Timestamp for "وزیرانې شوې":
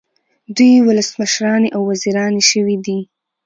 1.91-2.75